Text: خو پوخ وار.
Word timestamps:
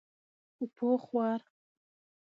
خو 0.53 0.63
پوخ 0.75 1.03
وار. 1.15 1.39